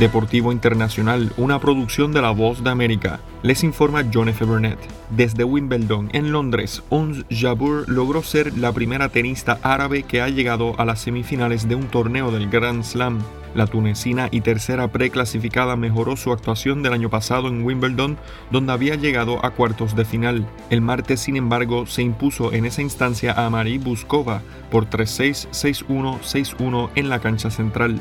Deportivo 0.00 0.50
Internacional, 0.50 1.32
una 1.36 1.60
producción 1.60 2.12
de 2.12 2.20
La 2.20 2.32
Voz 2.32 2.64
de 2.64 2.70
América. 2.70 3.20
Les 3.44 3.62
informa 3.62 4.04
John 4.12 4.28
F. 4.28 4.44
Burnett. 4.44 4.78
Desde 5.10 5.44
Wimbledon, 5.44 6.10
en 6.12 6.32
Londres, 6.32 6.82
Ons 6.88 7.24
Jabeur 7.30 7.88
logró 7.88 8.24
ser 8.24 8.58
la 8.58 8.72
primera 8.72 9.08
tenista 9.10 9.60
árabe 9.62 10.02
que 10.02 10.20
ha 10.20 10.28
llegado 10.28 10.74
a 10.80 10.84
las 10.84 11.00
semifinales 11.00 11.68
de 11.68 11.76
un 11.76 11.86
torneo 11.86 12.32
del 12.32 12.50
Grand 12.50 12.82
Slam. 12.82 13.20
La 13.54 13.66
tunecina 13.66 14.28
y 14.30 14.40
tercera 14.40 14.88
preclasificada 14.88 15.76
mejoró 15.76 16.16
su 16.16 16.32
actuación 16.32 16.82
del 16.82 16.92
año 16.92 17.08
pasado 17.08 17.48
en 17.48 17.64
Wimbledon, 17.64 18.18
donde 18.50 18.72
había 18.72 18.96
llegado 18.96 19.44
a 19.44 19.50
cuartos 19.50 19.94
de 19.94 20.04
final. 20.04 20.46
El 20.70 20.80
martes, 20.80 21.20
sin 21.20 21.36
embargo, 21.36 21.86
se 21.86 22.02
impuso 22.02 22.52
en 22.52 22.64
esa 22.64 22.82
instancia 22.82 23.32
a 23.32 23.48
Marie 23.50 23.78
Buskova 23.78 24.42
por 24.70 24.90
3-6, 24.90 25.48
6-1, 25.50 26.20
6-1 26.20 26.90
en 26.96 27.08
la 27.08 27.20
cancha 27.20 27.50
central. 27.50 28.00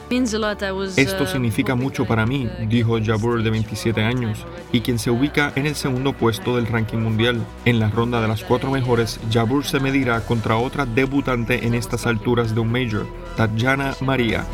Esto 0.97 1.27
significa 1.27 1.75
mucho 1.75 2.05
para 2.05 2.25
mí, 2.25 2.49
dijo 2.67 2.97
Jabeur 3.03 3.43
de 3.43 3.51
27 3.51 4.01
años, 4.01 4.45
y 4.71 4.81
quien 4.81 4.97
se 4.97 5.11
ubica 5.11 5.53
en 5.55 5.67
el 5.67 5.75
segundo 5.75 6.13
puesto 6.13 6.55
del 6.55 6.65
ranking 6.65 6.97
mundial. 6.97 7.45
En 7.65 7.79
la 7.79 7.89
ronda 7.89 8.21
de 8.21 8.27
las 8.27 8.43
cuatro 8.43 8.71
mejores, 8.71 9.19
Jabeur 9.31 9.65
se 9.65 9.79
medirá 9.79 10.21
contra 10.21 10.57
otra 10.57 10.87
debutante 10.87 11.67
en 11.67 11.75
estas 11.75 12.07
alturas 12.07 12.55
de 12.55 12.61
un 12.61 12.71
major, 12.71 13.05
Tatjana 13.35 13.93
María 14.01 14.45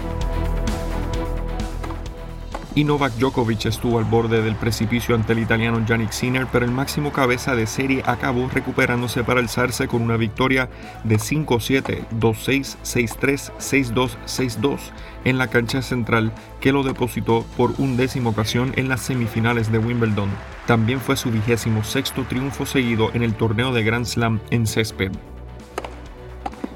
y 2.79 2.85
Novak 2.85 3.11
Djokovic 3.15 3.65
estuvo 3.65 3.99
al 3.99 4.05
borde 4.05 4.41
del 4.41 4.55
precipicio 4.55 5.13
ante 5.13 5.33
el 5.33 5.39
italiano 5.39 5.85
Yannick 5.85 6.11
Sinner, 6.11 6.47
pero 6.49 6.63
el 6.63 6.71
máximo 6.71 7.11
cabeza 7.11 7.53
de 7.53 7.67
serie 7.67 8.03
acabó 8.05 8.47
recuperándose 8.47 9.21
para 9.25 9.41
alzarse 9.41 9.89
con 9.89 10.01
una 10.01 10.15
victoria 10.15 10.69
de 11.03 11.17
5-7, 11.17 12.07
2-6, 12.21 12.77
6-3, 12.81 13.51
6-2, 13.59 14.11
6-2 14.25 14.79
en 15.25 15.37
la 15.37 15.47
cancha 15.47 15.81
central 15.81 16.31
que 16.61 16.71
lo 16.71 16.83
depositó 16.83 17.45
por 17.57 17.73
undécima 17.79 18.29
ocasión 18.29 18.71
en 18.77 18.87
las 18.87 19.01
semifinales 19.01 19.73
de 19.73 19.79
Wimbledon. 19.79 20.29
También 20.65 21.01
fue 21.01 21.17
su 21.17 21.31
vigésimo 21.31 21.83
sexto 21.83 22.23
triunfo 22.29 22.65
seguido 22.65 23.11
en 23.13 23.23
el 23.23 23.33
torneo 23.33 23.73
de 23.73 23.83
Grand 23.83 24.05
Slam 24.05 24.39
en 24.51 24.65
césped. 24.65 25.11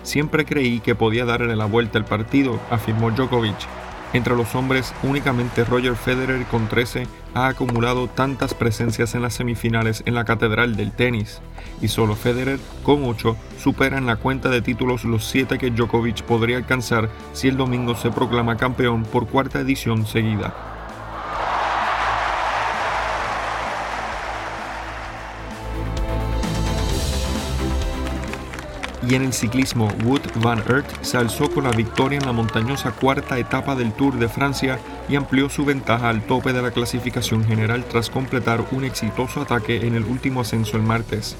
Siempre 0.02 0.44
creí 0.44 0.81
que 0.81 0.95
podía 0.95 1.23
darle 1.23 1.56
la 1.56 1.63
vuelta 1.63 1.97
al 1.97 2.03
partido, 2.03 2.59
afirmó 2.69 3.09
Djokovic 3.11 3.83
entre 4.14 4.36
los 4.36 4.56
hombres, 4.56 4.94
únicamente 5.03 5.66
Roger 5.66 5.95
Federer 5.95 6.45
con 6.45 6.67
13 6.67 7.08
ha 7.33 7.47
acumulado 7.47 8.08
tantas 8.08 8.53
presencias 8.53 9.16
en 9.16 9.23
las 9.23 9.33
semifinales 9.33 10.03
en 10.06 10.14
la 10.14 10.23
catedral 10.23 10.75
del 10.75 10.92
tenis, 10.92 11.42
y 11.81 11.88
solo 11.88 12.16
Federer 12.16 12.59
con 12.84 13.03
8 13.03 13.36
supera 13.59 13.97
en 13.97 14.06
la 14.06 14.17
cuenta 14.17 14.50
de 14.50 14.61
títulos 14.61 15.03
los 15.03 15.25
7 15.25 15.58
que 15.58 15.72
Djokovic 15.72 16.23
podría 16.23 16.58
alcanzar 16.58 17.09
si 17.34 17.47
el 17.47 17.58
domingo 17.58 17.95
se 17.95 18.11
proclama 18.11 18.58
campeón 18.58 19.03
por 19.03 19.28
cuarta 19.28 19.59
edición 19.59 20.06
seguida. 20.06 20.72
Y 29.08 29.16
en 29.16 29.23
el 29.23 29.34
ciclismo 29.34 29.90
Wood 30.06 30.22
Van 30.36 30.64
Aert 30.70 30.86
se 31.02 31.18
alzó 31.18 31.50
con 31.52 31.66
la 31.66 31.72
victoria 31.72 32.20
en 32.20 32.26
la 32.26 32.32
montañosa 32.32 32.92
cuarta 32.92 33.38
etapa 33.38 33.76
del 33.76 33.92
Tour 33.92 34.18
de 34.18 34.30
Francia 34.30 34.80
y 35.09 35.16
amplió 35.16 35.50
su 35.50 35.66
ventaja 35.66 36.09
al 36.09 36.22
tope 36.22 36.54
de 36.54 36.62
la 36.62 36.72
clasificación 36.72 37.44
general 37.44 37.84
tras 37.86 38.09
completar 38.09 38.64
un 38.72 38.84
exitoso 38.86 39.42
ataque 39.42 39.86
en 39.88 39.96
el 39.96 40.06
último 40.06 40.42
ascenso 40.42 40.78
el 40.78 40.84
martes. 40.84 41.36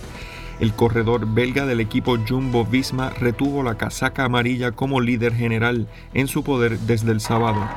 El 0.60 0.74
corredor 0.74 1.26
belga 1.26 1.66
del 1.66 1.80
equipo 1.80 2.18
Jumbo 2.28 2.66
Visma 2.66 3.10
retuvo 3.12 3.64
la 3.64 3.76
casaca 3.76 4.26
amarilla 4.26 4.72
como 4.72 5.02
líder 5.02 5.34
general 5.34 5.88
en 6.14 6.28
su 6.28 6.44
poder 6.44 6.80
desde 6.80 7.12
el 7.12 7.22
sábado. 7.22 7.68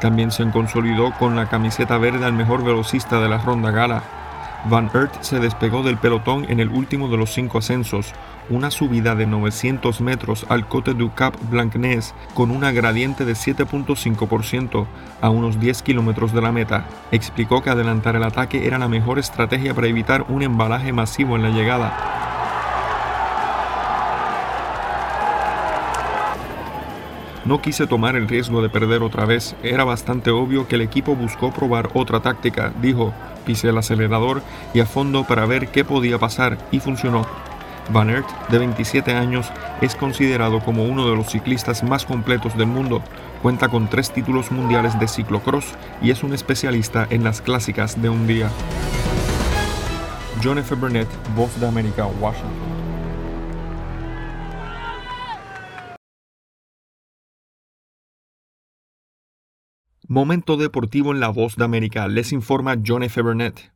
También 0.00 0.30
se 0.30 0.48
consolidó 0.50 1.12
con 1.18 1.36
la 1.36 1.48
camiseta 1.50 1.98
verde 1.98 2.24
al 2.24 2.32
mejor 2.32 2.64
velocista 2.64 3.20
de 3.20 3.28
la 3.28 3.36
ronda 3.36 3.70
gala, 3.70 4.19
Van 4.68 4.90
Aert 4.92 5.22
se 5.22 5.40
despegó 5.40 5.82
del 5.82 5.96
pelotón 5.96 6.44
en 6.48 6.60
el 6.60 6.68
último 6.68 7.08
de 7.08 7.16
los 7.16 7.32
cinco 7.32 7.58
ascensos, 7.58 8.12
una 8.50 8.70
subida 8.70 9.14
de 9.14 9.26
900 9.26 10.00
metros 10.02 10.44
al 10.48 10.68
Cote 10.68 10.92
du 10.92 11.14
Cap 11.14 11.34
Blancnez 11.50 12.12
con 12.34 12.50
una 12.50 12.70
gradiente 12.70 13.24
de 13.24 13.32
7.5% 13.32 14.86
a 15.22 15.30
unos 15.30 15.58
10 15.60 15.82
kilómetros 15.82 16.32
de 16.34 16.42
la 16.42 16.52
meta. 16.52 16.86
Explicó 17.10 17.62
que 17.62 17.70
adelantar 17.70 18.16
el 18.16 18.24
ataque 18.24 18.66
era 18.66 18.78
la 18.78 18.88
mejor 18.88 19.18
estrategia 19.18 19.74
para 19.74 19.86
evitar 19.86 20.26
un 20.28 20.42
embalaje 20.42 20.92
masivo 20.92 21.36
en 21.36 21.42
la 21.42 21.50
llegada. 21.50 22.19
No 27.50 27.60
quise 27.60 27.88
tomar 27.88 28.14
el 28.14 28.28
riesgo 28.28 28.62
de 28.62 28.68
perder 28.68 29.02
otra 29.02 29.24
vez, 29.24 29.56
era 29.64 29.82
bastante 29.82 30.30
obvio 30.30 30.68
que 30.68 30.76
el 30.76 30.82
equipo 30.82 31.16
buscó 31.16 31.52
probar 31.52 31.90
otra 31.94 32.20
táctica, 32.20 32.72
dijo, 32.80 33.12
pisé 33.44 33.70
el 33.70 33.78
acelerador 33.78 34.40
y 34.72 34.78
a 34.78 34.86
fondo 34.86 35.24
para 35.24 35.46
ver 35.46 35.66
qué 35.66 35.84
podía 35.84 36.16
pasar 36.16 36.58
y 36.70 36.78
funcionó. 36.78 37.26
Van 37.92 38.08
Aert, 38.08 38.28
de 38.50 38.58
27 38.60 39.14
años, 39.14 39.50
es 39.80 39.96
considerado 39.96 40.60
como 40.60 40.84
uno 40.84 41.10
de 41.10 41.16
los 41.16 41.26
ciclistas 41.26 41.82
más 41.82 42.04
completos 42.04 42.56
del 42.56 42.68
mundo. 42.68 43.02
Cuenta 43.42 43.68
con 43.68 43.90
tres 43.90 44.12
títulos 44.12 44.52
mundiales 44.52 44.96
de 45.00 45.08
ciclocross 45.08 45.74
y 46.00 46.12
es 46.12 46.22
un 46.22 46.32
especialista 46.32 47.08
en 47.10 47.24
las 47.24 47.42
clásicas 47.42 48.00
de 48.00 48.10
un 48.10 48.28
día. 48.28 48.48
John 50.40 50.58
F. 50.58 50.72
Burnett, 50.76 51.08
Voz 51.34 51.58
de 51.58 51.66
América, 51.66 52.06
Washington. 52.06 52.89
Momento 60.08 60.56
deportivo 60.56 61.12
en 61.12 61.20
la 61.20 61.28
Voz 61.28 61.56
de 61.56 61.64
América, 61.64 62.08
les 62.08 62.32
informa 62.32 62.76
John 62.84 63.02
F. 63.02 63.20
Burnett. 63.20 63.70